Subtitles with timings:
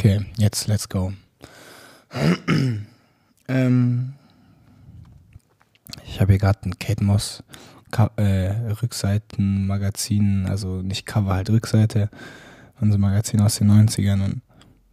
[0.00, 1.12] Okay, jetzt let's go.
[3.48, 4.14] ähm,
[6.06, 7.44] ich habe hier gerade ein Kate Moss
[8.16, 8.48] äh,
[8.80, 12.08] Rückseitenmagazin, also nicht Cover, halt Rückseite
[12.80, 14.40] einem Magazin aus den 90ern und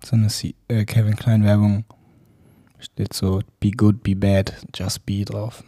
[0.03, 1.85] so eine C äh, Kevin Klein Werbung
[2.77, 5.63] steht so Be Good, Be Bad, Just Be drauf.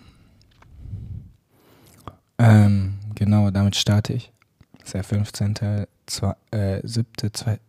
[2.38, 4.34] Ähm, genau, damit starte ich.
[4.80, 5.88] Das ist der 15.
[6.08, 7.08] Zwei, äh, 7.
[7.32, 7.60] Zwei, äh,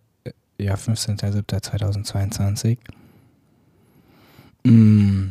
[0.62, 2.79] ja, 15.07.2022.
[4.64, 5.30] Mm,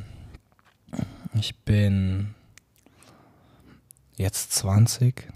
[1.34, 2.34] ich bin
[4.18, 5.28] jetzt 20.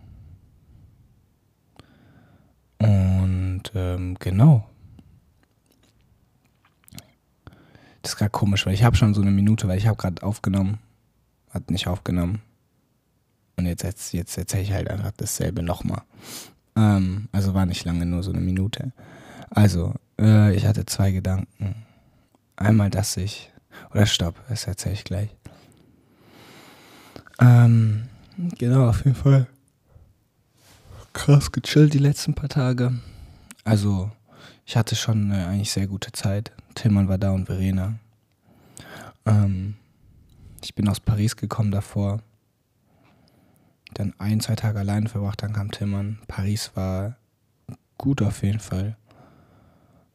[2.80, 4.68] Und ähm, genau.
[8.02, 10.24] Das ist gerade komisch, weil ich habe schon so eine Minute, weil ich habe gerade
[10.24, 10.80] aufgenommen.
[11.52, 12.42] Hat nicht aufgenommen.
[13.56, 16.02] Und jetzt, jetzt, jetzt erzähle ich halt einfach dasselbe nochmal.
[16.76, 18.92] Ähm, also war nicht lange, nur so eine Minute.
[19.54, 21.76] Also, äh, ich hatte zwei Gedanken.
[22.56, 23.52] Einmal, dass ich.
[23.92, 25.30] Oder stopp, das erzähle ich gleich.
[27.40, 28.10] Ähm,
[28.58, 29.48] genau, auf jeden Fall.
[31.14, 32.94] Krass gechillt die letzten paar Tage.
[33.64, 34.12] Also,
[34.66, 36.52] ich hatte schon eine eigentlich sehr gute Zeit.
[36.74, 38.00] Tillmann war da und Verena.
[39.26, 39.76] Ähm,
[40.64, 42.22] ich bin aus Paris gekommen davor.
[43.94, 46.20] Dann ein, zwei Tage alleine verbracht, dann kam Tillmann.
[46.28, 47.18] Paris war
[48.00, 48.98] gut auf jeden Fall.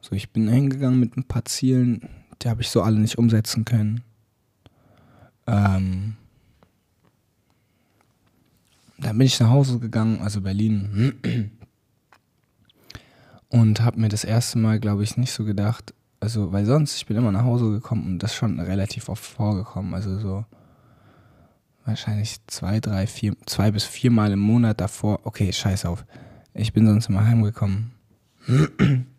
[0.01, 2.07] So, ich bin hingegangen mit ein paar Zielen,
[2.41, 4.01] die habe ich so alle nicht umsetzen können.
[5.47, 6.15] Ähm,
[8.97, 11.19] dann bin ich nach Hause gegangen, also Berlin.
[13.49, 17.05] Und habe mir das erste Mal, glaube ich, nicht so gedacht, also, weil sonst, ich
[17.05, 19.93] bin immer nach Hause gekommen und das schon relativ oft vorgekommen.
[19.93, 20.45] Also so
[21.85, 25.21] wahrscheinlich zwei, drei, vier, zwei bis viermal im Monat davor.
[25.23, 26.05] Okay, scheiß auf.
[26.53, 27.91] Ich bin sonst immer heimgekommen.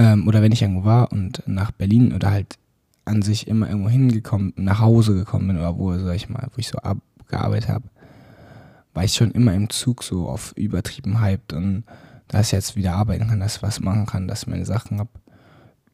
[0.00, 2.58] ähm, oder wenn ich irgendwo war und nach Berlin oder halt
[3.04, 6.58] an sich immer irgendwo hingekommen, nach Hause gekommen bin oder wo, sag ich mal, wo
[6.58, 7.84] ich so abgearbeitet habe,
[8.94, 11.84] war ich schon immer im Zug so auf übertrieben hyped und
[12.28, 14.98] dass ich jetzt wieder arbeiten kann, dass ich was machen kann, dass ich meine Sachen
[14.98, 15.10] habe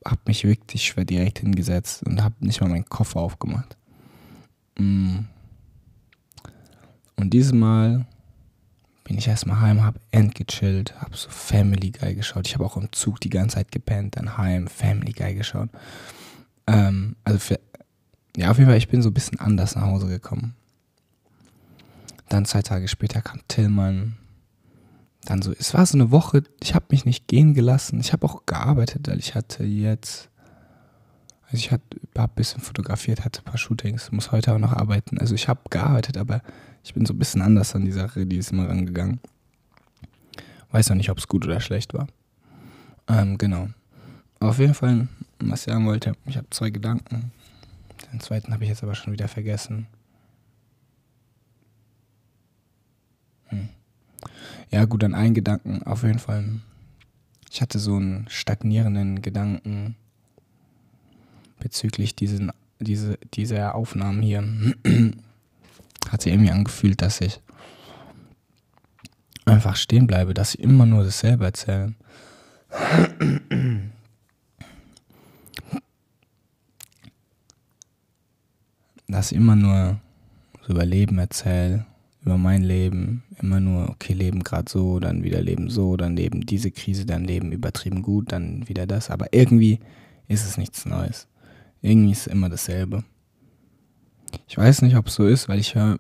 [0.07, 3.77] habe mich wirklich schwer direkt hingesetzt und habe nicht mal meinen Koffer aufgemacht.
[4.79, 5.21] Mm.
[7.17, 8.07] Und dieses Mal
[9.07, 12.49] bin ich erstmal heim, habe endgechillt, habe so Family Guy geschaut.
[12.49, 15.69] Ich habe auch im Zug die ganze Zeit gepennt, dann heim, Family Guy geschaut.
[16.67, 17.61] Ähm, also für,
[18.37, 20.57] ja, auf jeden Fall, ich bin so ein bisschen anders nach Hause gekommen.
[22.29, 24.17] Dann zwei Tage später kam Tillmann,
[25.25, 28.01] dann so, es war so eine Woche, ich habe mich nicht gehen gelassen.
[28.01, 30.31] Ich habe auch gearbeitet, weil ich hatte jetzt,
[31.45, 31.83] also ich habe
[32.17, 35.19] ein bisschen fotografiert, hatte ein paar Shootings, muss heute auch noch arbeiten.
[35.19, 36.43] Also ich habe gearbeitet, aber
[36.87, 39.19] ich bin so ein bisschen anders an die Sache, die ist immer rangegangen.
[40.71, 42.07] Weiß noch nicht, ob es gut oder schlecht war.
[43.09, 43.69] Ähm, genau.
[44.39, 45.09] Auf jeden Fall,
[45.41, 47.33] was ich sagen wollte, ich habe zwei Gedanken.
[48.13, 49.89] Den zweiten habe ich jetzt aber schon wieder vergessen.
[53.47, 53.69] Hm.
[54.71, 56.61] Ja, gut, dann ein Gedanken, auf jeden Fall.
[57.51, 59.97] Ich hatte so einen stagnierenden Gedanken
[61.59, 64.45] bezüglich diesen, diese, dieser Aufnahmen hier.
[66.09, 67.41] Hat sich irgendwie angefühlt, dass ich
[69.45, 71.95] einfach stehen bleibe, dass ich immer nur dasselbe erzähle.
[79.09, 80.01] dass ich immer nur
[80.63, 81.87] so über Leben erzähle
[82.27, 86.41] über mein Leben immer nur, okay, Leben gerade so, dann wieder Leben so, dann Leben
[86.41, 89.11] diese Krise, dann Leben übertrieben gut, dann wieder das.
[89.11, 89.79] Aber irgendwie
[90.27, 91.29] ist es nichts Neues.
[91.83, 93.05] Irgendwie ist es immer dasselbe.
[94.49, 95.99] Ich weiß nicht, ob es so ist, weil ich höre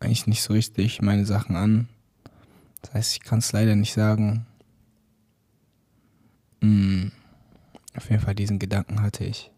[0.00, 1.88] eigentlich nicht so richtig meine Sachen an.
[2.82, 4.46] Das heißt, ich kann es leider nicht sagen.
[6.60, 7.12] Hm,
[7.96, 9.50] auf jeden Fall diesen Gedanken hatte ich.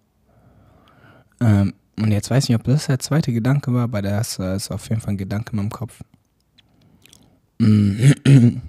[1.40, 4.70] Ähm, und jetzt weiß ich nicht, ob das der zweite Gedanke war, aber das ist
[4.70, 6.02] auf jeden Fall ein Gedanke in meinem Kopf.
[7.58, 8.60] Mir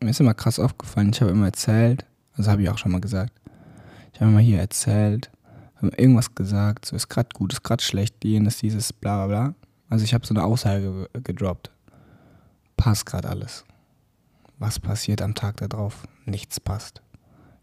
[0.00, 2.04] ist immer krass aufgefallen, ich habe immer erzählt,
[2.36, 3.32] also habe ich auch schon mal gesagt,
[4.12, 5.30] ich habe immer hier erzählt,
[5.82, 9.54] habe irgendwas gesagt, so ist gerade gut, ist gerade schlecht, jenes, dieses, bla bla bla.
[9.88, 11.70] Also ich habe so eine Aussage gedroppt.
[12.76, 13.64] Passt gerade alles.
[14.58, 16.06] Was passiert am Tag darauf?
[16.26, 17.02] Nichts passt.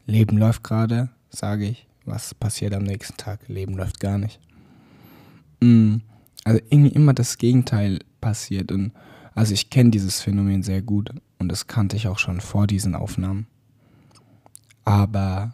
[0.06, 1.88] Leben läuft gerade, sage ich.
[2.06, 3.48] Was passiert am nächsten Tag?
[3.48, 4.40] Leben läuft gar nicht.
[5.62, 5.98] Mm,
[6.44, 8.72] also irgendwie immer das Gegenteil passiert.
[8.72, 8.94] Und
[9.36, 12.96] also ich kenne dieses Phänomen sehr gut und das kannte ich auch schon vor diesen
[12.96, 13.48] Aufnahmen.
[14.86, 15.54] Aber,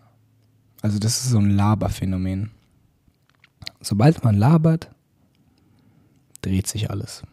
[0.83, 2.51] also das ist so ein Laberphänomen.
[3.81, 4.91] Sobald man labert,
[6.41, 7.23] dreht sich alles.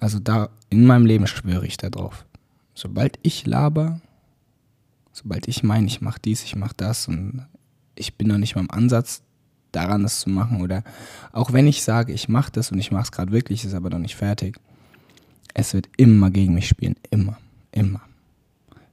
[0.00, 2.26] Also da in meinem Leben schwöre ich darauf.
[2.74, 4.00] Sobald ich laber,
[5.14, 7.46] Sobald ich meine, ich mache dies, ich mache das und
[7.94, 9.22] ich bin noch nicht mal im Ansatz
[9.70, 10.60] daran, das zu machen.
[10.60, 10.82] Oder
[11.30, 13.90] auch wenn ich sage, ich mache das und ich mache es gerade wirklich, ist aber
[13.90, 14.58] noch nicht fertig.
[15.54, 16.96] Es wird immer gegen mich spielen.
[17.10, 17.38] Immer.
[17.70, 18.00] Immer.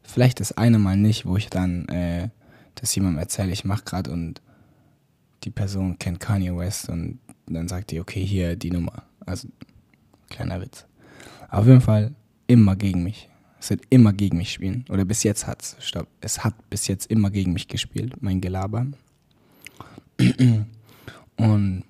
[0.03, 2.29] Vielleicht das eine Mal nicht, wo ich dann äh,
[2.75, 4.41] das jemandem erzähle, ich mache gerade und
[5.43, 9.03] die Person kennt Kanye West und dann sagt die, okay, hier die Nummer.
[9.25, 9.47] Also,
[10.29, 10.85] kleiner Witz.
[11.49, 12.13] Auf jeden Fall
[12.47, 13.29] immer gegen mich.
[13.59, 14.85] Es wird immer gegen mich spielen.
[14.89, 18.41] Oder bis jetzt hat es, stopp, es hat bis jetzt immer gegen mich gespielt, mein
[18.41, 18.87] Gelaber.
[21.37, 21.83] Und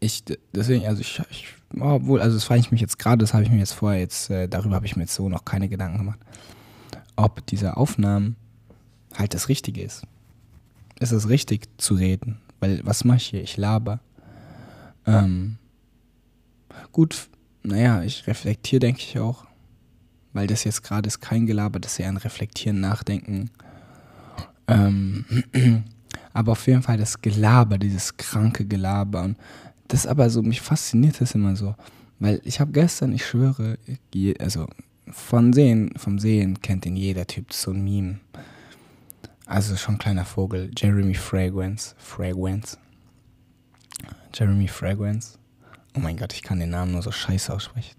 [0.00, 1.46] ich, deswegen, also ich, ich
[1.80, 4.30] obwohl, also das frage ich mich jetzt gerade, das habe ich mir jetzt vorher jetzt,
[4.30, 6.20] äh, darüber habe ich mir jetzt so noch keine Gedanken gemacht,
[7.16, 8.36] ob diese Aufnahmen
[9.14, 10.02] halt das Richtige ist.
[11.00, 12.38] Ist es richtig zu reden?
[12.60, 13.42] Weil was mache ich hier?
[13.42, 14.00] Ich laber.
[15.06, 15.56] Ähm,
[16.92, 17.28] gut,
[17.62, 19.46] naja, ich reflektiere, denke ich auch.
[20.32, 23.50] Weil das jetzt gerade ist kein Gelaber, das ist eher ein Reflektieren, Nachdenken.
[24.66, 25.24] Ähm,
[26.32, 29.22] aber auf jeden Fall das Gelaber, dieses kranke Gelaber.
[29.22, 29.38] Und
[29.88, 31.74] das aber so, mich fasziniert das immer so.
[32.18, 33.78] Weil ich habe gestern, ich schwöre,
[34.38, 34.66] also
[35.10, 38.20] von Sehen, vom Sehen kennt ihn jeder Typ, so ein Meme.
[39.48, 42.76] Also schon ein kleiner Vogel, Jeremy Fragrance, Fragrance.
[44.34, 45.38] Jeremy Fragrance.
[45.96, 47.96] Oh mein Gott, ich kann den Namen nur so scheiße aussprechen.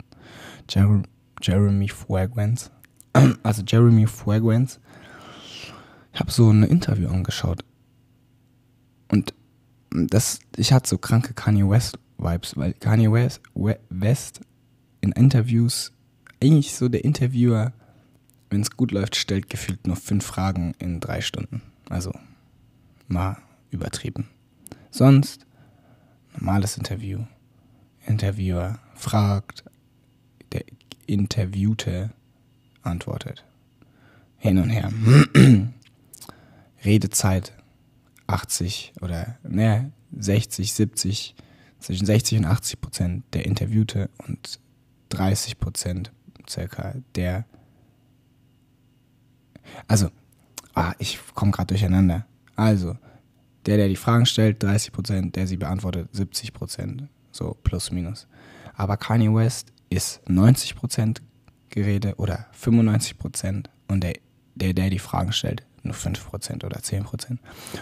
[0.69, 1.01] Jer
[1.41, 2.69] Jeremy Fragrance.
[3.41, 4.79] Also Jeremy Fragrance.
[6.13, 7.65] Ich habe so ein Interview angeschaut.
[9.11, 9.33] Und
[9.89, 13.41] das, ich hatte so kranke Kanye West Vibes, weil Kanye West,
[13.89, 14.41] West
[15.01, 15.91] in Interviews
[16.43, 17.73] eigentlich so der Interviewer,
[18.49, 21.61] wenn es gut läuft, stellt gefühlt nur fünf Fragen in drei Stunden.
[21.89, 22.13] Also
[23.07, 23.37] mal
[23.71, 24.27] übertrieben.
[24.91, 25.45] Sonst
[26.33, 27.25] normales Interview.
[28.05, 29.63] Interviewer fragt,
[30.51, 30.63] der
[31.05, 32.11] Interviewte
[32.81, 33.43] antwortet.
[34.37, 34.91] Hin und her.
[36.85, 37.53] Redezeit
[38.27, 41.35] 80 oder ne, 60, 70,
[41.79, 44.59] zwischen 60 und 80 Prozent der Interviewte und
[45.09, 46.11] 30 Prozent
[46.47, 47.45] circa der.
[49.87, 50.09] Also,
[50.73, 52.25] ah, ich komme gerade durcheinander.
[52.55, 52.95] Also,
[53.65, 57.03] der, der die Fragen stellt, 30 Prozent, der sie beantwortet, 70 Prozent.
[57.31, 58.27] So, plus, minus.
[58.75, 61.21] Aber Kanye West ist 90 Prozent
[61.69, 64.13] Gerede oder 95 Prozent und der,
[64.55, 67.37] der, der die Fragen stellt, nur 5% oder 10%.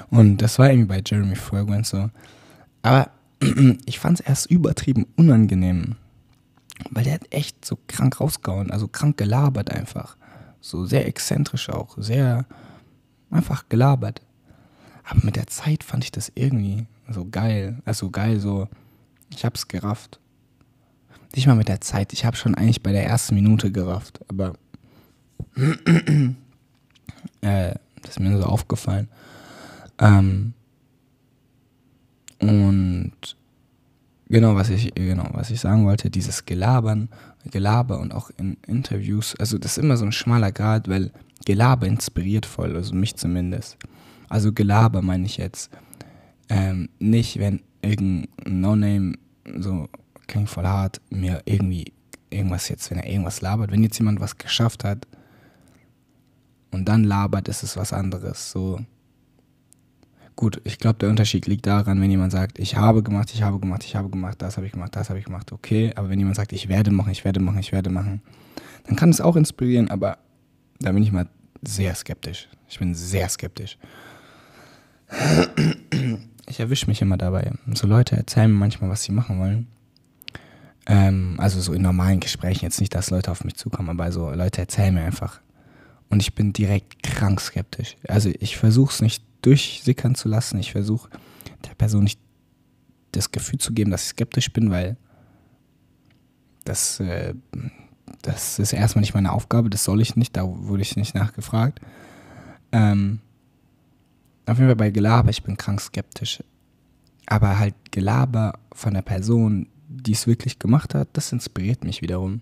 [0.09, 2.09] Und das war irgendwie bei Jeremy Fragrance so.
[2.81, 3.11] Aber
[3.85, 5.95] ich fand es erst übertrieben unangenehm.
[6.91, 10.15] Weil der hat echt so krank rausgehauen, also krank gelabert einfach.
[10.61, 12.45] So sehr exzentrisch auch, sehr
[13.29, 14.21] einfach gelabert.
[15.03, 17.81] Aber mit der Zeit fand ich das irgendwie so geil.
[17.85, 18.67] Also geil, so,
[19.29, 20.19] ich hab's gerafft.
[21.35, 24.53] Nicht mal mit der Zeit, ich habe schon eigentlich bei der ersten Minute gerafft, aber
[27.41, 29.07] äh, das ist mir nur so aufgefallen.
[29.99, 30.53] Ähm,
[32.39, 33.13] und
[34.29, 37.09] genau, was ich, genau, was ich sagen wollte, dieses Gelabern,
[37.47, 41.11] Gelaber und auch in Interviews, also das ist immer so ein schmaler Grad, weil
[41.45, 43.77] Gelaber inspiriert voll, also mich zumindest.
[44.29, 45.69] Also Gelaber meine ich jetzt
[46.49, 49.13] ähm, nicht, wenn irgendein No-Name
[49.59, 49.87] so
[50.27, 51.93] klingt voll hart, mir irgendwie
[52.29, 55.07] irgendwas jetzt, wenn er irgendwas labert, wenn jetzt jemand was geschafft hat,
[56.71, 58.51] und dann labert, ist es was anderes.
[58.51, 58.79] So.
[60.37, 63.59] Gut, ich glaube, der Unterschied liegt daran, wenn jemand sagt, ich habe gemacht, ich habe
[63.59, 65.91] gemacht, ich habe gemacht, das habe ich gemacht, das habe ich gemacht, okay.
[65.95, 68.21] Aber wenn jemand sagt, ich werde machen, ich werde machen, ich werde machen,
[68.85, 70.19] dann kann es auch inspirieren, aber
[70.79, 71.27] da bin ich mal
[71.63, 72.49] sehr skeptisch.
[72.69, 73.79] Ich bin sehr skeptisch.
[76.47, 77.51] Ich erwische mich immer dabei.
[77.73, 79.67] So Leute erzählen mir manchmal, was sie machen wollen.
[80.85, 84.29] Ähm, also so in normalen Gesprächen, jetzt nicht, dass Leute auf mich zukommen, aber so
[84.29, 85.41] Leute erzählen mir einfach,
[86.09, 87.97] und ich bin direkt krank skeptisch.
[88.07, 90.59] Also ich versuche es nicht durchsickern zu lassen.
[90.59, 91.09] Ich versuche
[91.65, 92.19] der Person nicht
[93.13, 94.97] das Gefühl zu geben, dass ich skeptisch bin, weil
[96.65, 97.33] das, äh,
[98.21, 101.79] das ist erstmal nicht meine Aufgabe, das soll ich nicht, da wurde ich nicht nachgefragt.
[102.73, 103.21] Ähm,
[104.45, 106.43] auf jeden Fall bei Gelaber, ich bin krank skeptisch.
[107.25, 112.41] Aber halt Gelaber von der Person, die es wirklich gemacht hat, das inspiriert mich wiederum.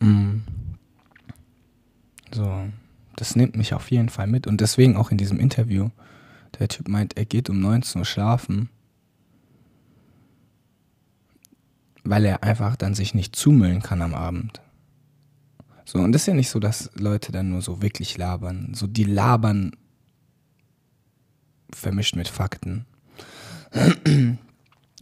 [0.00, 0.40] Mm.
[2.32, 2.66] So,
[3.16, 4.46] das nimmt mich auf jeden Fall mit.
[4.46, 5.90] Und deswegen auch in diesem Interview,
[6.58, 8.68] der Typ meint, er geht um 19 Uhr schlafen,
[12.04, 14.60] weil er einfach dann sich nicht zumüllen kann am Abend.
[15.84, 18.72] So, und das ist ja nicht so, dass Leute dann nur so wirklich labern.
[18.74, 19.72] So, die labern
[21.72, 22.86] vermischt mit Fakten.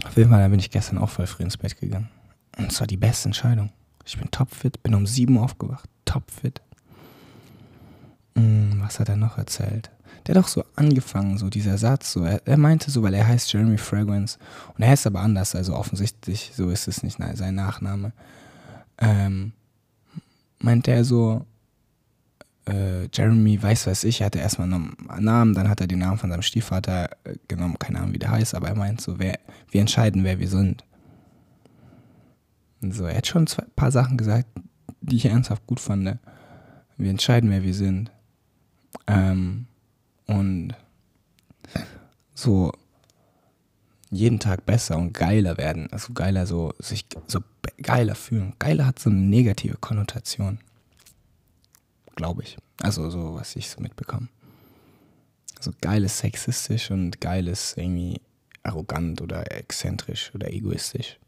[0.05, 2.11] Auf jeden Fall, da bin ich gestern auch voll früh ins Bett gegangen.
[2.59, 3.71] Und es war die beste Entscheidung.
[4.05, 6.61] Ich bin topfit, bin um 7 Uhr aufgewacht, topfit.
[8.85, 9.91] Was hat er noch erzählt?
[10.27, 13.27] Der hat doch so angefangen, so dieser Satz, so, er, er meinte so, weil er
[13.27, 14.39] heißt Jeremy Fragrance
[14.75, 18.13] und er heißt aber anders, also offensichtlich, so ist es nicht sein Nachname.
[18.99, 19.53] Ähm,
[20.59, 21.45] meinte er so,
[22.67, 26.19] äh, Jeremy, weiß was ich, er hatte erstmal einen Namen, dann hat er den Namen
[26.19, 29.39] von seinem Stiefvater äh, genommen, keine Ahnung, wie der heißt, aber er meint so, wer,
[29.71, 30.85] wir entscheiden, wer wir sind.
[32.81, 34.49] Und so, er hat schon ein paar Sachen gesagt,
[35.01, 36.19] die ich ernsthaft gut fand.
[36.97, 38.11] Wir entscheiden, wer wir sind.
[39.07, 39.67] Ähm,
[40.27, 40.75] und
[42.35, 42.73] so
[44.11, 45.93] jeden Tag besser und geiler werden.
[45.93, 47.41] Also geiler, so sich so
[47.83, 48.55] geiler fühlen.
[48.59, 50.59] Geiler hat so eine negative Konnotation.
[52.15, 52.57] Glaube ich.
[52.81, 54.29] Also so, was ich so mitbekomme.
[55.57, 58.21] Also geil ist sexistisch und geil ist irgendwie
[58.63, 61.19] arrogant oder exzentrisch oder egoistisch.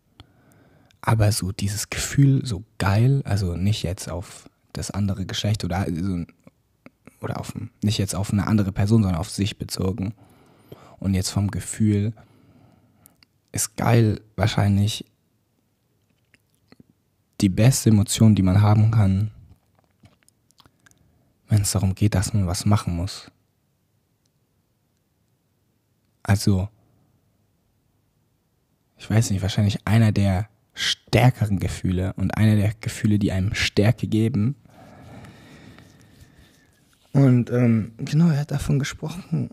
[1.01, 6.25] Aber so dieses Gefühl, so geil, also nicht jetzt auf das andere Geschlecht oder also,
[7.27, 10.15] oder auf nicht jetzt auf eine andere Person, sondern auf sich bezogen.
[10.99, 12.13] Und jetzt vom Gefühl
[13.53, 15.05] ist geil wahrscheinlich
[17.41, 19.31] die beste Emotion, die man haben kann,
[21.49, 23.31] wenn es darum geht, dass man was machen muss.
[26.23, 26.69] Also,
[28.97, 34.07] ich weiß nicht, wahrscheinlich einer der stärkeren Gefühle und einer der Gefühle, die einem Stärke
[34.07, 34.57] geben.
[37.17, 39.49] Und ähm, genau, er hat davon gesprochen,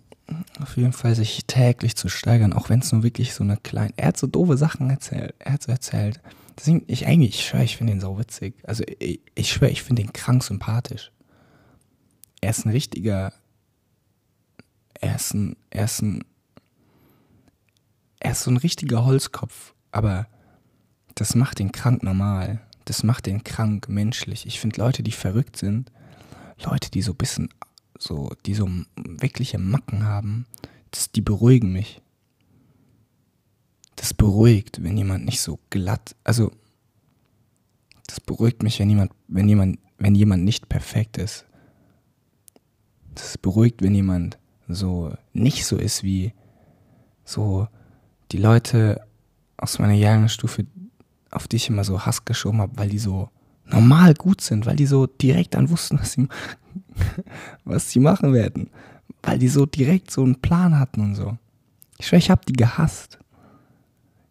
[0.60, 3.94] auf jeden Fall sich täglich zu steigern, auch wenn es nur wirklich so eine kleine.
[3.96, 5.34] Er hat so doofe Sachen erzählt.
[5.40, 6.20] Er hat so erzählt.
[6.58, 8.56] Deswegen, ich eigentlich, ich schwöre, ich finde ihn so witzig.
[8.64, 11.14] Also ich, ich schwöre, ich finde ihn krank sympathisch.
[12.42, 13.32] Er ist ein richtiger.
[15.00, 16.26] Er ist ein, er ist ein.
[18.20, 20.28] Er ist so ein richtiger Holzkopf, aber
[21.16, 22.60] das macht ihn krank normal.
[22.84, 24.46] Das macht ihn krank menschlich.
[24.46, 25.92] Ich finde Leute, die verrückt sind,
[26.62, 27.50] Leute, die so ein bisschen
[27.98, 30.46] so, die so wirkliche Macken haben,
[30.92, 32.02] das, die beruhigen mich.
[33.96, 36.52] Das beruhigt, wenn jemand nicht so glatt, also
[38.08, 41.46] das beruhigt mich, wenn jemand, wenn jemand, wenn jemand nicht perfekt ist.
[43.16, 46.34] Das beruhigt, wenn jemand so nicht so ist wie
[47.24, 47.68] so
[48.32, 49.06] die Leute
[49.58, 50.66] aus meiner Jahrgangsstufe,
[51.32, 53.30] auf die ich immer so Hass geschoben habe, weil die so
[53.66, 56.28] normal gut sind, weil die so direkt dann wussten, was sie,
[57.64, 58.70] was sie machen werden.
[59.22, 61.38] Weil die so direkt so einen Plan hatten und so.
[61.98, 63.20] Ich schwöre, ich habe die gehasst.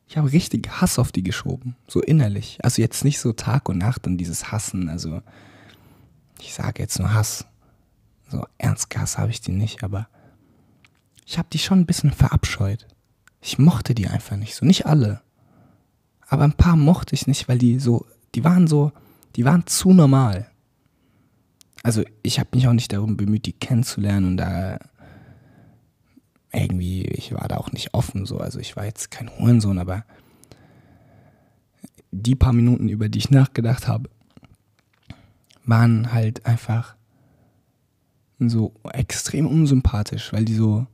[0.06, 2.58] Ich habe richtig Hass auf die geschoben, so innerlich.
[2.62, 5.22] Also jetzt nicht so Tag und Nacht und dieses Hassen, also
[6.38, 7.46] ich sage jetzt nur Hass.
[8.28, 10.08] So ernst Hass habe ich die nicht, aber
[11.24, 12.86] ich habe die schon ein bisschen verabscheut.
[13.40, 15.22] Ich mochte die einfach nicht so, nicht alle.
[16.28, 18.92] Aber ein paar mochte ich nicht, weil die so, die waren so,
[19.36, 20.48] die waren zu normal.
[21.82, 24.78] Also ich habe mich auch nicht darum bemüht, die kennenzulernen und da
[26.52, 28.38] irgendwie, ich war da auch nicht offen so.
[28.38, 30.04] Also ich war jetzt kein Hurensohn, aber
[32.10, 34.10] die paar Minuten, über die ich nachgedacht habe,
[35.64, 36.96] waren halt einfach
[38.38, 40.86] so extrem unsympathisch, weil die so,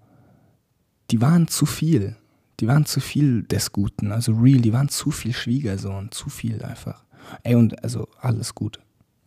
[1.10, 2.16] die waren zu viel.
[2.60, 6.62] Die waren zu viel des Guten, also real, die waren zu viel Schwiegersohn, zu viel
[6.64, 7.04] einfach.
[7.42, 8.80] Ey, und also alles gut.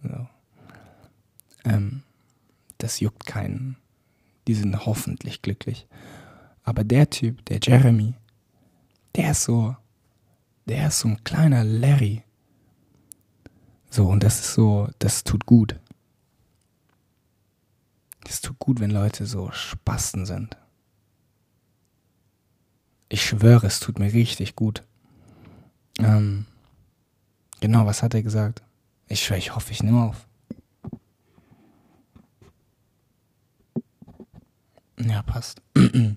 [0.04, 0.28] So.
[1.66, 2.04] Ähm,
[2.78, 3.78] das juckt keinen.
[4.48, 5.88] Die sind hoffentlich glücklich.
[6.64, 8.14] Aber der Typ, der Jeremy,
[9.16, 9.76] der ist so,
[10.66, 12.24] der ist so ein kleiner Larry.
[13.90, 15.80] So, und das ist so, das tut gut.
[18.24, 20.58] Das tut gut, wenn Leute so Spasten sind.
[23.10, 24.84] Ich schwöre, es tut mir richtig gut.
[26.00, 26.46] Ähm,
[27.62, 28.64] Genau, was hat er gesagt?
[29.08, 30.28] Ich schwöre, ich hoffe, ich nehme auf.
[35.00, 35.62] Ja, passt.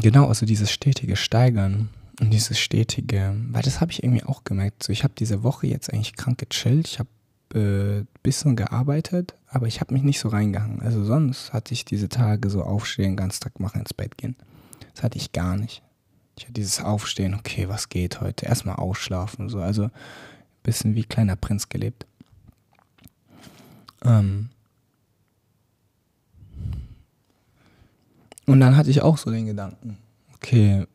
[0.00, 4.82] genau, also dieses stetige Steigern und dieses stetige, weil das habe ich irgendwie auch gemerkt.
[4.82, 6.88] So, ich habe diese Woche jetzt eigentlich krank gechillt.
[6.88, 7.08] Ich habe
[7.54, 10.82] äh, bisschen gearbeitet, aber ich habe mich nicht so reingehangen.
[10.82, 14.36] Also sonst hatte ich diese Tage so aufstehen, ganz Tag machen, ins Bett gehen.
[14.94, 15.82] Das hatte ich gar nicht.
[16.38, 18.46] Ich hatte dieses Aufstehen, okay, was geht heute?
[18.46, 19.58] Erstmal ausschlafen, so.
[19.60, 19.90] Also ein
[20.62, 22.06] bisschen wie kleiner Prinz gelebt.
[24.04, 24.50] Ähm
[28.46, 29.98] Und dann hatte ich auch so den Gedanken,
[30.34, 30.86] okay,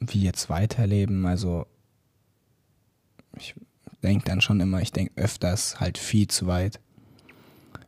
[0.00, 1.24] wie jetzt weiterleben?
[1.24, 1.66] Also
[3.38, 3.54] ich
[4.02, 6.78] denke dann schon immer, ich denke öfters halt viel zu weit.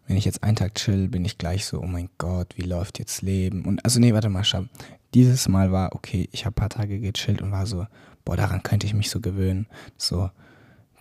[0.07, 2.99] Wenn ich jetzt einen Tag chill, bin ich gleich so, oh mein Gott, wie läuft
[2.99, 3.67] jetzt Leben?
[3.67, 4.65] Und also nee, warte mal, schau.
[5.15, 7.87] Dieses Mal war, okay, ich habe ein paar Tage gechillt und war so,
[8.25, 9.67] boah, daran könnte ich mich so gewöhnen.
[9.97, 10.31] So,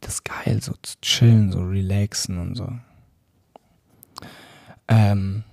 [0.01, 2.65] das ist geil, so zu chillen, so relaxen und so.
[2.65, 2.79] Äh,
[4.89, 5.43] Ähm,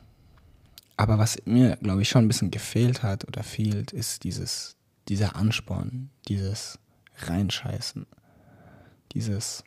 [0.97, 4.77] aber was mir, glaube ich, schon ein bisschen gefehlt hat oder fehlt, ist dieses,
[5.09, 6.79] dieser Ansporn, dieses
[7.19, 8.07] Reinscheißen,
[9.13, 9.63] dieses,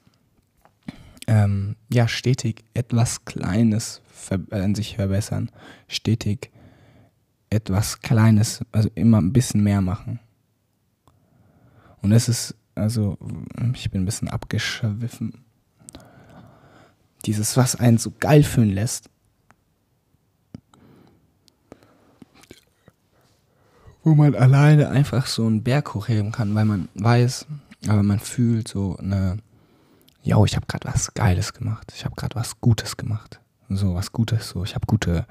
[1.28, 4.02] ähm, ja, stetig etwas Kleines
[4.50, 5.52] an sich verbessern,
[5.88, 6.50] stetig
[7.50, 10.20] etwas Kleines, also immer ein bisschen mehr machen.
[12.02, 13.18] Und es ist, also,
[13.74, 15.44] ich bin ein bisschen abgeschwiffen.
[17.26, 19.10] Dieses, was einen so geil fühlen lässt,
[24.04, 27.46] wo man alleine einfach so einen Berg hochheben kann, weil man weiß,
[27.88, 29.38] aber man fühlt so eine,
[30.24, 33.40] yo, ich habe gerade was Geiles gemacht, ich habe gerade was Gutes gemacht,
[33.70, 35.26] so was Gutes, so ich habe gute,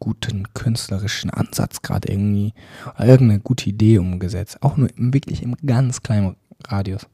[0.00, 2.52] guten künstlerischen Ansatz gerade irgendwie,
[2.98, 7.06] irgendeine gute Idee umgesetzt, auch nur wirklich im ganz kleinen Radius.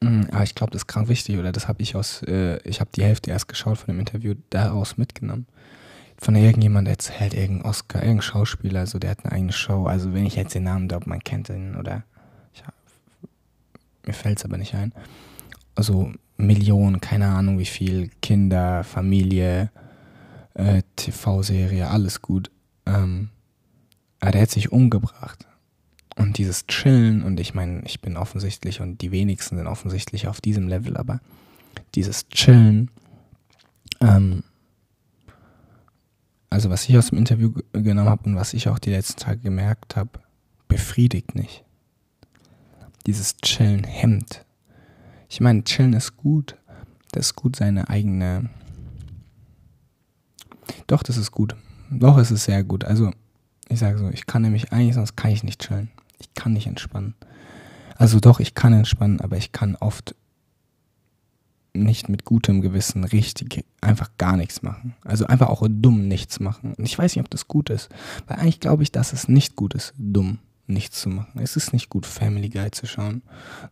[0.00, 2.80] Mm, aber ich glaube, das ist krank wichtig, oder das habe ich aus, äh, ich
[2.80, 5.46] habe die Hälfte erst geschaut von dem Interview, daraus mitgenommen
[6.20, 9.86] von irgendjemand erzählt, irgendein Oscar, irgendein Schauspieler, so der hat eine eigene Show.
[9.86, 12.02] Also wenn ich jetzt den Namen glaube, man kennt ihn oder
[12.52, 12.62] ich,
[14.04, 14.92] mir fällt es aber nicht ein.
[15.76, 19.70] Also Millionen, keine Ahnung wie viel, Kinder, Familie,
[20.58, 22.50] äh, TV-Serie, alles gut.
[22.84, 23.30] Ähm,
[24.20, 25.46] aber der hat sich umgebracht.
[26.16, 30.40] Und dieses Chillen, und ich meine, ich bin offensichtlich und die wenigsten sind offensichtlich auf
[30.40, 31.20] diesem Level, aber
[31.94, 32.90] dieses Chillen,
[34.00, 34.42] ähm,
[36.50, 39.38] also was ich aus dem Interview genommen habe und was ich auch die letzten Tage
[39.38, 40.18] gemerkt habe,
[40.66, 41.64] befriedigt nicht.
[43.06, 44.44] Dieses Chillen hemmt.
[45.28, 46.56] Ich meine, Chillen ist gut.
[47.12, 48.50] Das ist gut, seine eigene.
[50.86, 51.54] Doch, das ist gut.
[51.90, 52.84] Doch, es ist sehr gut.
[52.84, 53.10] Also,
[53.68, 55.90] ich sage so, ich kann nämlich eigentlich, sonst kann ich nicht chillen.
[56.18, 57.14] Ich kann nicht entspannen.
[57.96, 60.14] Also doch, ich kann entspannen, aber ich kann oft
[61.74, 64.94] nicht mit gutem Gewissen richtig einfach gar nichts machen.
[65.04, 66.74] Also einfach auch dumm nichts machen.
[66.76, 67.88] Und ich weiß nicht, ob das gut ist.
[68.26, 71.40] Weil eigentlich glaube ich, dass es nicht gut ist, dumm nichts zu machen.
[71.40, 73.22] Es ist nicht gut, Family Guy zu schauen.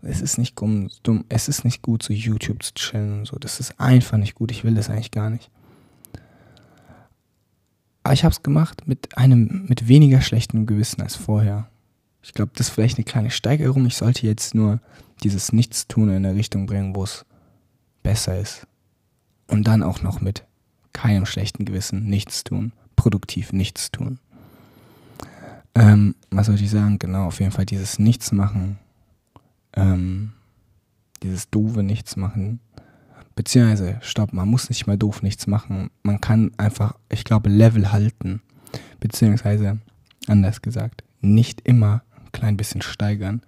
[0.03, 0.89] Es ist nicht dumm,
[1.29, 3.39] es ist nicht gut, so YouTube zu chillen und so.
[3.39, 4.51] Das ist einfach nicht gut.
[4.51, 5.51] Ich will das eigentlich gar nicht.
[8.07, 11.67] Aber ich habe es gemacht mit einem, mit weniger schlechtem Gewissen als vorher.
[12.23, 13.85] Ich glaube, das ist vielleicht eine kleine Steigerung.
[13.87, 14.79] Ich sollte jetzt nur
[15.25, 17.27] dieses Nichtstun in eine Richtung bringen, wo es
[18.05, 18.65] besser ist.
[19.49, 20.45] Und dann auch noch mit
[20.93, 24.21] keinem schlechten Gewissen nichts tun, produktiv nichts tun.
[25.75, 27.01] Ähm, was soll ich sagen?
[27.01, 28.79] Genau, auf jeden Fall dieses Nichtsmachen,
[29.73, 30.31] ähm,
[31.25, 32.61] dieses doofe Nichtsmachen,
[33.37, 37.93] beziehungsweise, stopp, man muss nicht mal doof nichts machen, man kann einfach, ich glaube, Level
[37.93, 38.43] halten,
[38.99, 39.79] beziehungsweise,
[40.27, 43.43] anders gesagt, nicht immer ein klein bisschen steigern,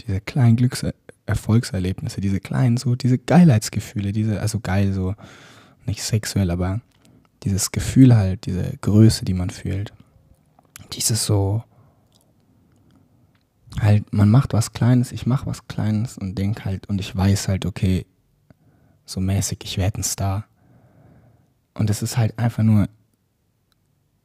[0.00, 0.86] diese kleinen Glücks
[1.26, 5.14] Erfolgserlebnisse, diese kleinen, so, diese Geilheitsgefühle, diese, also geil, so,
[5.84, 6.80] nicht sexuell, aber
[7.42, 9.92] dieses Gefühl halt, diese Größe, die man fühlt.
[10.94, 11.62] Dieses so,
[13.78, 17.48] halt, man macht was Kleines, ich mach was Kleines und denk halt, und ich weiß
[17.48, 18.06] halt, okay,
[19.08, 20.44] so mäßig, ich werde ein Star.
[21.74, 22.88] Und es ist halt einfach nur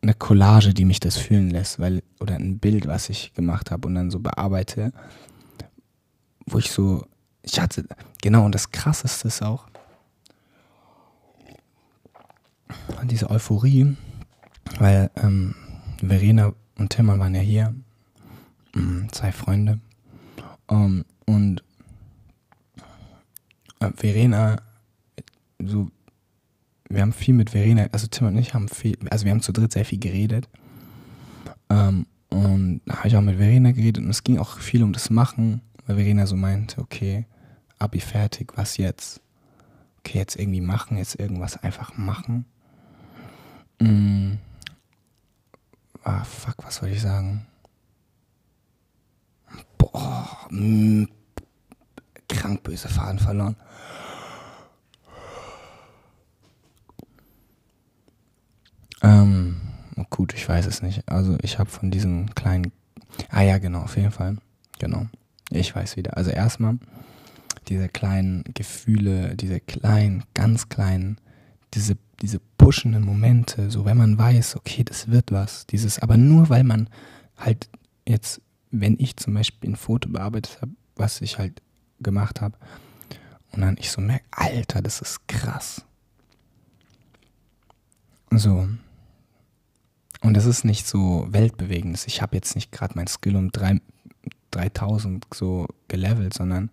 [0.02, 3.88] eine Collage, die mich das fühlen lässt, weil, oder ein Bild, was ich gemacht habe
[3.88, 4.92] und dann so bearbeite
[6.46, 7.06] wo ich so,
[7.42, 7.86] ich hatte,
[8.22, 9.68] genau, und das Krasseste ist auch,
[13.04, 13.96] diese Euphorie,
[14.80, 15.56] weil ähm,
[16.00, 17.76] Verena und Timmer waren ja hier,
[18.76, 19.80] ähm, zwei Freunde,
[20.70, 21.64] ähm, und
[23.80, 24.58] äh, Verena,
[25.68, 25.90] so,
[26.90, 29.52] wir haben viel mit Verena, also Tim und ich haben viel, also wir haben zu
[29.52, 30.50] dritt sehr viel geredet.
[31.70, 34.94] Ähm, und da habe ich auch mit Verena geredet und es ging auch viel um
[34.94, 37.26] das Machen weil Verena so meinte, okay,
[37.80, 39.22] Abi fertig, was jetzt?
[40.00, 42.46] Okay, jetzt irgendwie machen, jetzt irgendwas einfach machen.
[43.80, 44.34] Mm.
[46.04, 47.46] Ah, fuck, was soll ich sagen?
[49.78, 51.06] Boah, mm,
[52.28, 53.56] krank böse Faden verloren.
[59.04, 59.58] Ähm,
[60.10, 61.08] gut, ich weiß es nicht.
[61.08, 62.72] Also ich habe von diesen kleinen...
[63.30, 64.38] Ah ja, genau, auf jeden Fall.
[64.80, 65.06] Genau.
[65.50, 66.18] Ich weiß wieder.
[66.18, 66.80] Also erstmal
[67.68, 71.18] diese kleinen Gefühle, diese kleinen, ganz kleinen,
[71.74, 76.50] diese, diese pushenden Momente, so wenn man weiß, okay, das wird was, dieses, aber nur
[76.50, 76.90] weil man
[77.38, 77.70] halt
[78.08, 81.62] jetzt, wenn ich zum Beispiel ein Foto bearbeitet habe, was ich halt
[82.00, 82.58] gemacht habe,
[83.52, 85.86] und dann ich so merke, Alter, das ist krass.
[88.32, 88.68] So.
[90.24, 92.02] Und das ist nicht so weltbewegend.
[92.08, 93.80] Ich habe jetzt nicht gerade mein Skill um drei
[94.52, 96.70] 3000 so gelevelt, sondern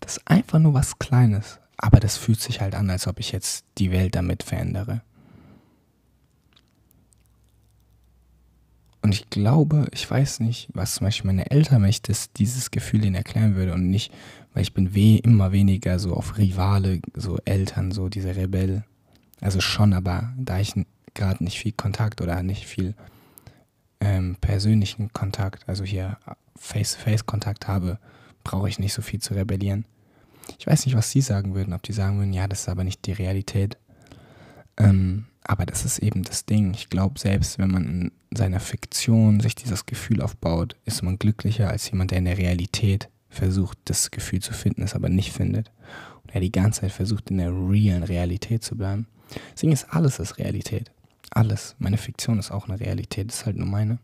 [0.00, 1.60] das ist einfach nur was Kleines.
[1.80, 5.02] aber das fühlt sich halt an, als ob ich jetzt die Welt damit verändere.
[9.00, 12.72] Und ich glaube, ich weiß nicht, was zum Beispiel meine Eltern, wenn ich das, dieses
[12.72, 14.12] Gefühl ihnen erklären würde und nicht,
[14.52, 18.84] weil ich bin weh, immer weniger so auf Rivale, so Eltern, so diese Rebell.
[19.40, 20.74] Also schon, aber da ich
[21.18, 22.94] gerade nicht viel Kontakt oder nicht viel
[24.00, 26.18] ähm, persönlichen Kontakt, also hier
[26.56, 27.98] Face-to-Face-Kontakt habe,
[28.44, 29.84] brauche ich nicht so viel zu rebellieren.
[30.58, 32.84] Ich weiß nicht, was sie sagen würden, ob die sagen würden, ja, das ist aber
[32.84, 33.76] nicht die Realität.
[34.78, 36.72] Ähm, aber das ist eben das Ding.
[36.74, 41.68] Ich glaube, selbst wenn man in seiner Fiktion sich dieses Gefühl aufbaut, ist man glücklicher
[41.68, 45.70] als jemand, der in der Realität versucht, das Gefühl zu finden, es aber nicht findet.
[46.22, 49.06] Und der die ganze Zeit versucht, in der realen Realität zu bleiben.
[49.52, 50.90] Deswegen ist alles ist Realität.
[51.30, 51.76] Alles.
[51.78, 53.98] Meine Fiktion ist auch eine Realität, ist halt nur meine.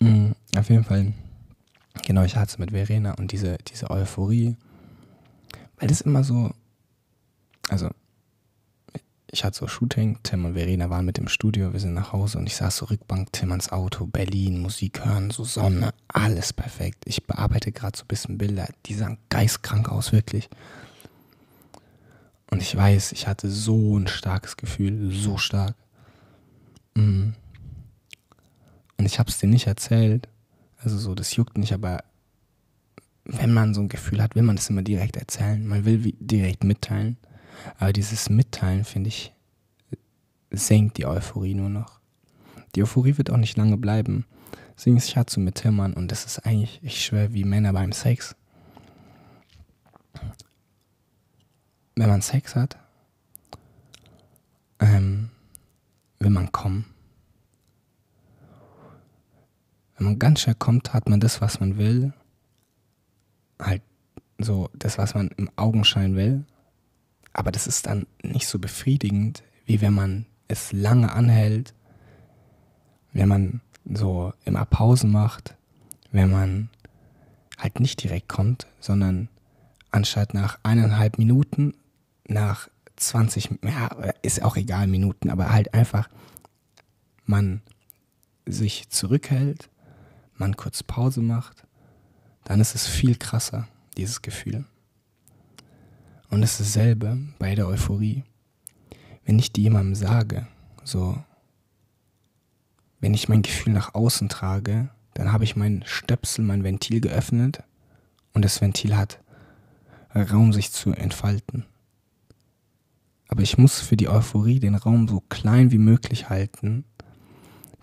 [0.00, 1.12] Mhm, auf jeden Fall,
[2.06, 4.56] genau, ich hatte mit Verena und diese, diese Euphorie,
[5.78, 6.50] weil das immer so,
[7.68, 7.90] also
[9.34, 12.38] ich hatte so Shooting, Tim und Verena waren mit im Studio, wir sind nach Hause
[12.38, 17.02] und ich saß so Rückbank, Tim ans Auto, Berlin, Musik hören, so Sonne, alles perfekt.
[17.04, 20.48] Ich bearbeite gerade so ein bisschen Bilder, die sahen geistkrank aus, wirklich.
[22.50, 25.74] Und ich weiß, ich hatte so ein starkes Gefühl, so stark.
[26.94, 27.30] Mm.
[29.04, 30.30] Und ich habe es dir nicht erzählt,
[30.78, 32.04] also so, das juckt nicht, aber
[33.26, 36.64] wenn man so ein Gefühl hat, will man das immer direkt erzählen, man will direkt
[36.64, 37.18] mitteilen.
[37.78, 39.34] Aber dieses Mitteilen, finde ich,
[40.50, 42.00] senkt die Euphorie nur noch.
[42.74, 44.24] Die Euphorie wird auch nicht lange bleiben.
[44.74, 48.34] Deswegen ist Schatz mit Tillmann und das ist eigentlich, ich schwöre, wie Männer beim Sex.
[51.94, 52.78] Wenn man Sex hat,
[54.80, 55.28] ähm,
[56.20, 56.93] will man kommen.
[59.96, 62.12] Wenn man ganz schnell kommt, hat man das, was man will.
[63.60, 63.82] Halt
[64.38, 66.44] so das, was man im Augenschein will.
[67.32, 71.74] Aber das ist dann nicht so befriedigend, wie wenn man es lange anhält,
[73.12, 75.56] wenn man so immer Pausen macht,
[76.10, 76.68] wenn man
[77.58, 79.28] halt nicht direkt kommt, sondern
[79.90, 81.74] anstatt nach eineinhalb Minuten,
[82.26, 83.88] nach 20, ja,
[84.22, 86.08] ist auch egal, Minuten, aber halt einfach
[87.26, 87.62] man
[88.46, 89.70] sich zurückhält,
[90.36, 91.66] man kurz Pause macht,
[92.44, 94.64] dann ist es viel krasser, dieses Gefühl.
[96.30, 98.24] Und es ist dasselbe bei der Euphorie.
[99.24, 100.46] Wenn ich die jemandem sage,
[100.82, 101.22] so,
[103.00, 107.62] wenn ich mein Gefühl nach außen trage, dann habe ich mein Stöpsel, mein Ventil geöffnet
[108.32, 109.20] und das Ventil hat
[110.14, 111.64] Raum, sich zu entfalten.
[113.28, 116.84] Aber ich muss für die Euphorie den Raum so klein wie möglich halten,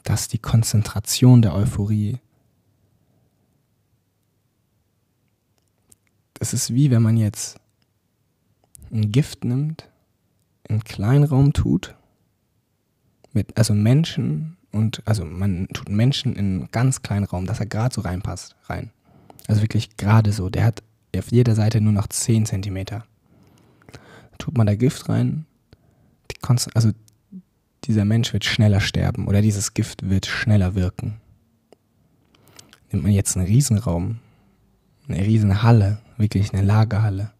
[0.03, 2.19] dass die Konzentration der Euphorie
[6.41, 7.59] es ist wie wenn man jetzt
[8.91, 9.87] ein Gift nimmt,
[10.67, 11.95] in einen kleinen Raum tut,
[13.31, 17.67] mit, also Menschen und, also man tut Menschen in einen ganz kleinen Raum, dass er
[17.67, 18.89] gerade so reinpasst, rein.
[19.47, 20.49] Also wirklich gerade so.
[20.49, 20.83] Der hat
[21.15, 23.05] auf jeder Seite nur noch 10 Zentimeter.
[24.37, 25.45] Tut man da Gift rein,
[26.31, 26.37] die
[26.73, 26.91] also
[27.83, 31.21] dieser Mensch wird schneller sterben oder dieses Gift wird schneller wirken.
[32.91, 34.19] Nimmt man jetzt einen Riesenraum,
[35.07, 37.31] eine Riesenhalle, wirklich eine Lagerhalle,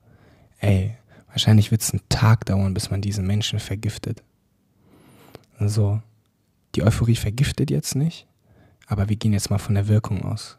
[0.59, 0.97] ey,
[1.31, 4.21] Wahrscheinlich wird es einen Tag dauern, bis man diesen Menschen vergiftet.
[5.59, 6.01] So,
[6.75, 8.27] die Euphorie vergiftet jetzt nicht,
[8.87, 10.57] aber wir gehen jetzt mal von der Wirkung aus.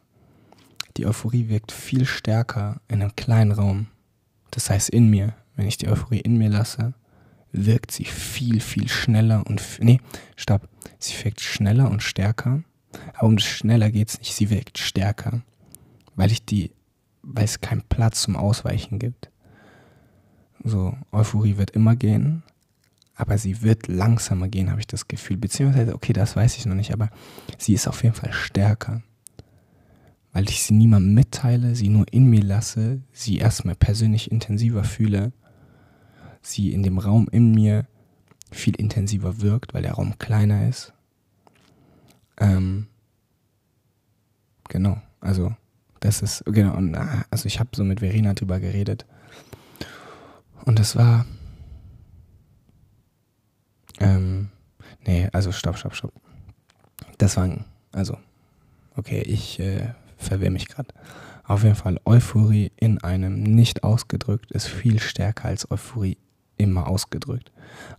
[0.96, 3.88] Die Euphorie wirkt viel stärker in einem kleinen Raum.
[4.50, 6.94] Das heißt in mir, wenn ich die Euphorie in mir lasse,
[7.50, 10.00] wirkt sie viel, viel schneller und, nee,
[10.36, 12.62] stopp, sie wirkt schneller und stärker,
[13.14, 15.42] aber um das schneller geht es nicht, sie wirkt stärker,
[16.14, 16.70] weil ich die,
[17.22, 19.30] weil es keinen Platz zum Ausweichen gibt.
[20.64, 22.42] So, Euphorie wird immer gehen,
[23.14, 25.36] aber sie wird langsamer gehen, habe ich das Gefühl.
[25.36, 27.10] Beziehungsweise, okay, das weiß ich noch nicht, aber
[27.58, 29.02] sie ist auf jeden Fall stärker.
[30.32, 35.32] Weil ich sie niemandem mitteile, sie nur in mir lasse, sie erstmal persönlich intensiver fühle,
[36.40, 37.86] sie in dem Raum in mir
[38.50, 40.92] viel intensiver wirkt, weil der Raum kleiner ist.
[42.38, 42.86] Ähm,
[44.68, 45.54] genau, also
[46.02, 49.06] das ist, genau, und, ah, also ich habe so mit Verena drüber geredet
[50.64, 51.26] und es war.
[54.00, 54.48] Ähm,
[55.06, 56.12] nee, also stopp, stopp, stopp.
[57.18, 57.48] Das war,
[57.92, 58.16] also,
[58.96, 60.88] okay, ich äh, verwirre mich gerade.
[61.44, 66.18] Auf jeden Fall, Euphorie in einem nicht ausgedrückt ist viel stärker als Euphorie
[66.56, 67.52] immer ausgedrückt.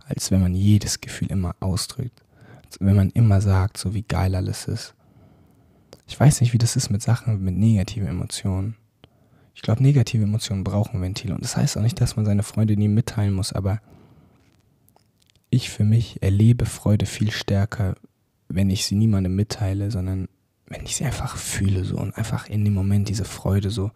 [0.06, 2.22] Als wenn man jedes Gefühl immer ausdrückt.
[2.66, 4.94] Als wenn man immer sagt, so wie geil alles ist.
[6.06, 8.76] Ich weiß nicht, wie das ist mit Sachen, mit negativen Emotionen.
[9.54, 11.34] Ich glaube, negative Emotionen brauchen Ventile.
[11.34, 13.80] Und das heißt auch nicht, dass man seine Freunde nie mitteilen muss, aber
[15.50, 17.94] ich für mich erlebe Freude viel stärker,
[18.48, 20.28] wenn ich sie niemandem mitteile, sondern
[20.66, 23.90] wenn ich sie einfach fühle so und einfach in dem Moment diese Freude so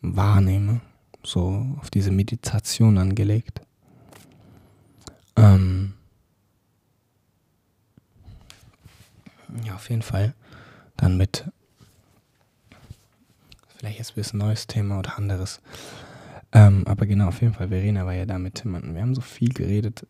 [0.00, 0.80] wahrnehme,
[1.22, 3.62] so auf diese Meditation angelegt.
[5.36, 5.94] Ähm
[9.64, 10.34] ja, auf jeden Fall.
[10.96, 11.44] Dann mit
[13.82, 15.60] vielleicht jetzt ein bisschen neues Thema oder anderes.
[16.52, 19.14] Ähm, aber genau, auf jeden Fall, Verena war ja da mit Tim und wir haben
[19.14, 20.06] so viel geredet,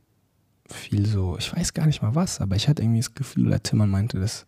[0.69, 3.63] viel so, ich weiß gar nicht mal was, aber ich hatte irgendwie das Gefühl, oder
[3.63, 4.45] Timmann meinte das,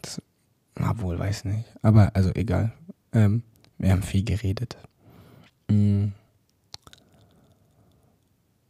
[0.00, 0.22] das
[0.80, 2.72] obwohl, weiß nicht, aber also egal,
[3.12, 3.42] ähm,
[3.76, 4.78] wir haben viel geredet.
[5.68, 6.08] Mm.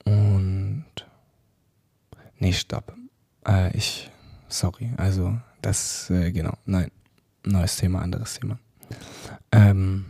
[0.04, 0.84] Und,
[2.38, 2.96] nee, stopp,
[3.46, 4.10] äh, ich,
[4.48, 6.90] sorry, also, das, äh, genau, nein,
[7.44, 8.58] neues Thema, anderes Thema.
[9.52, 10.04] Ähm,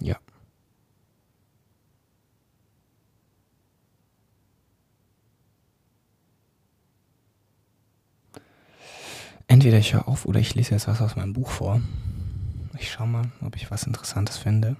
[0.00, 0.16] ja.
[9.48, 11.80] Entweder ich höre auf oder ich lese jetzt was aus meinem Buch vor.
[12.78, 14.76] Ich schaue mal, ob ich was Interessantes finde.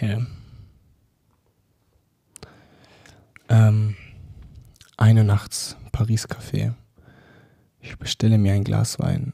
[0.00, 0.24] Okay.
[3.48, 3.96] Ähm,
[4.96, 6.74] eine nachts Paris Café.
[7.80, 7.98] Ich
[8.28, 9.32] bestelle mir ein Glas Wein.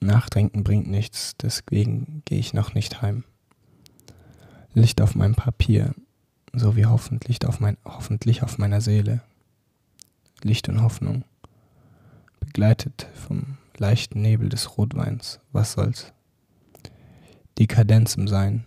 [0.00, 3.22] Nachdenken bringt nichts, deswegen gehe ich noch nicht heim.
[4.74, 5.94] Licht auf meinem Papier,
[6.52, 9.22] so wie hoffentlich auf, mein, hoffentlich auf meiner Seele.
[10.42, 11.24] Licht und Hoffnung,
[12.40, 16.12] begleitet vom leichten Nebel des Rotweins, was soll's.
[17.60, 18.64] Dekadenz im Sein,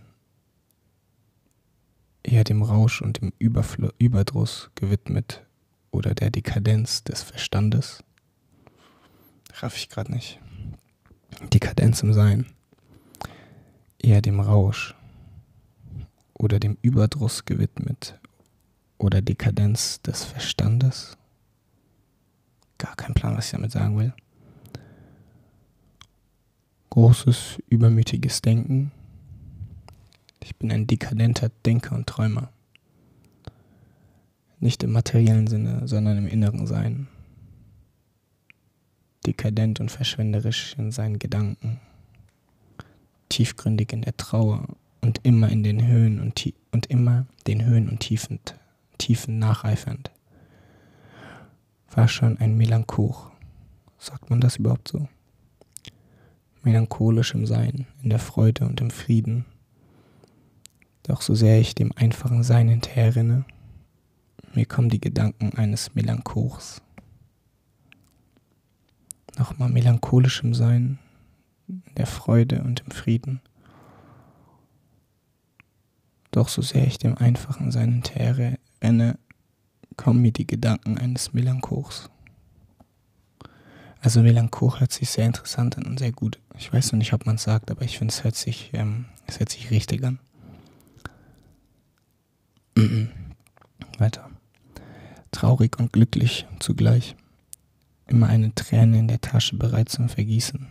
[2.22, 5.44] eher dem Rausch und dem Überfl Überdruss gewidmet
[5.90, 8.02] oder der Dekadenz des Verstandes?
[9.60, 10.40] Raff ich gerade nicht.
[11.52, 12.46] Dekadenz im Sein.
[13.98, 14.94] Eher dem Rausch
[16.34, 18.18] oder dem Überdruss gewidmet
[18.98, 21.16] oder Dekadenz des Verstandes?
[22.78, 24.12] Gar kein Plan, was ich damit sagen will.
[26.90, 28.92] Großes, übermütiges Denken
[30.42, 32.50] ich bin ein dekadenter Denker und Träumer.
[34.58, 37.08] Nicht im materiellen Sinne, sondern im inneren Sein.
[39.26, 41.80] Dekadent und verschwenderisch in seinen Gedanken.
[43.28, 44.66] Tiefgründig in der Trauer
[45.00, 48.40] und immer in den Höhen und, und immer den Höhen und Tiefen,
[48.98, 50.10] Tiefen nacheifernd.
[51.90, 53.30] War schon ein Melanchoch.
[53.98, 55.08] Sagt man das überhaupt so?
[56.62, 59.44] Melancholisch im Sein, in der Freude und im Frieden
[61.02, 63.44] doch so sehr ich dem einfachen Sein hinterherrenne,
[64.54, 66.82] mir kommen die Gedanken eines Melanchols.
[69.38, 70.98] Nochmal melancholischem Sein,
[71.68, 73.40] in der Freude und im Frieden.
[76.30, 79.18] Doch so sehr ich dem einfachen Sein hinterherrenne,
[79.96, 82.10] kommen mir die Gedanken eines Melanchols.
[84.00, 86.40] Also Melanchol hört sich sehr interessant an und sehr gut.
[86.58, 89.04] Ich weiß noch nicht, ob man es sagt, aber ich finde, es hört sich, ähm,
[89.26, 90.18] es hört sich richtig an.
[93.98, 94.28] Weiter.
[95.30, 97.14] Traurig und glücklich zugleich.
[98.06, 100.68] Immer eine Träne in der Tasche bereit zum Vergießen.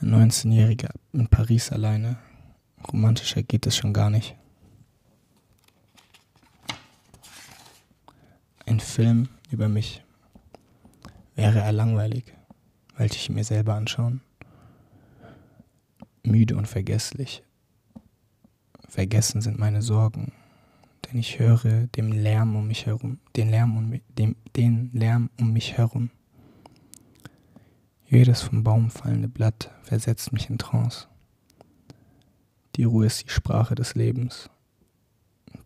[0.00, 2.18] Ein 19-Jähriger in Paris alleine.
[2.92, 4.36] Romantischer geht es schon gar nicht.
[8.66, 10.02] Ein Film über mich.
[11.34, 12.24] Wäre er langweilig,
[12.96, 14.22] wollte ich mir selber anschauen.
[16.22, 17.44] Müde und vergesslich,
[18.88, 20.32] Vergessen sind meine Sorgen,
[21.06, 25.52] denn ich höre dem Lärm um mich herum, den Lärm um, dem, den Lärm um
[25.52, 26.10] mich herum.
[28.08, 31.08] Jedes vom Baum fallende Blatt versetzt mich in Trance.
[32.76, 34.50] Die Ruhe ist die Sprache des Lebens.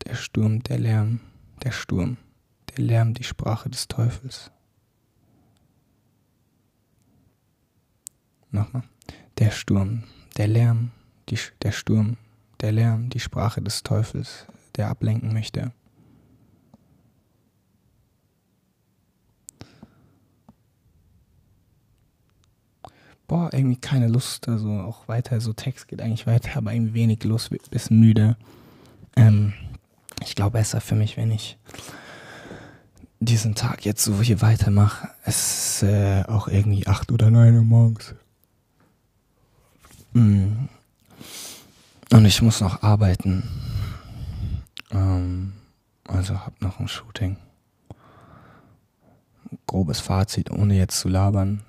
[0.06, 1.20] Der Sturm, der Lärm,
[1.62, 2.16] der Sturm,
[2.70, 4.50] der Lärm die Sprache des Teufels.
[8.50, 8.84] Nochmal.
[9.38, 10.04] Der Sturm,
[10.36, 10.90] der Lärm,
[11.28, 12.16] die, der Sturm,
[12.60, 15.72] der Lärm, die Sprache des Teufels, der ablenken möchte.
[23.26, 27.22] Boah, irgendwie keine Lust, also auch weiter, so Text geht eigentlich weiter, aber irgendwie wenig
[27.22, 28.36] Lust, bisschen müde.
[29.16, 29.52] Ähm,
[30.22, 31.56] ich glaube, besser für mich, wenn ich
[33.20, 35.08] diesen Tag jetzt so hier weitermache.
[35.24, 38.14] Es ist äh, auch irgendwie 8 oder 9 Uhr morgens.
[40.12, 40.68] Mm.
[42.12, 43.44] Und ich muss noch arbeiten.
[44.92, 45.52] Ähm,
[46.04, 47.36] also hab noch ein Shooting.
[49.66, 51.62] Grobes Fazit, ohne jetzt zu labern.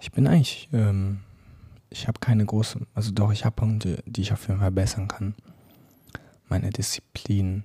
[0.00, 1.20] Ich bin eigentlich, ähm,
[1.90, 5.08] ich habe keine große, also doch, ich habe Punkte, die ich auf jeden Fall bessern
[5.08, 5.34] kann.
[6.48, 7.64] Meine Disziplin,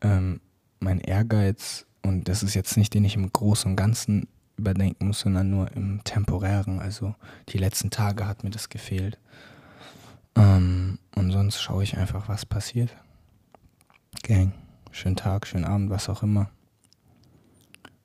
[0.00, 0.40] ähm,
[0.80, 5.20] mein Ehrgeiz und das ist jetzt nicht, den ich im Großen und Ganzen überdenken muss,
[5.20, 6.78] sondern nur im Temporären.
[6.80, 7.14] Also
[7.48, 9.18] die letzten Tage hat mir das gefehlt.
[10.36, 12.96] Ähm, und sonst schaue ich einfach, was passiert.
[14.22, 14.52] Gang,
[14.90, 16.50] schönen Tag, schönen Abend, was auch immer.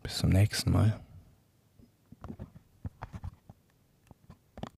[0.03, 0.99] Bis zum nächsten Mal.